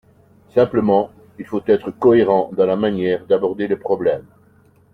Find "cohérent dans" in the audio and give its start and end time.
1.91-2.65